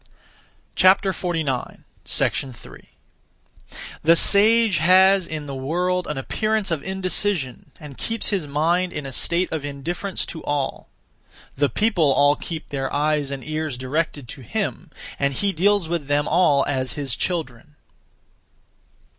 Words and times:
3. 0.75 1.03
The 4.03 4.15
sage 4.15 4.77
has 4.79 5.27
in 5.27 5.45
the 5.45 5.53
world 5.55 6.07
an 6.07 6.17
appearance 6.17 6.71
of 6.71 6.81
indecision, 6.83 7.69
and 7.79 7.99
keeps 7.99 8.29
his 8.29 8.47
mind 8.47 8.93
in 8.93 9.05
a 9.05 9.11
state 9.11 9.51
of 9.51 9.63
indifference 9.63 10.25
to 10.25 10.43
all. 10.43 10.89
The 11.55 11.69
people 11.69 12.11
all 12.11 12.35
keep 12.35 12.69
their 12.69 12.91
eyes 12.91 13.29
and 13.29 13.47
ears 13.47 13.77
directed 13.77 14.27
to 14.29 14.41
him, 14.41 14.89
and 15.19 15.35
he 15.35 15.53
deals 15.53 15.87
with 15.87 16.07
them 16.07 16.27
all 16.27 16.65
as 16.67 16.93
his 16.93 17.15
children. 17.15 17.75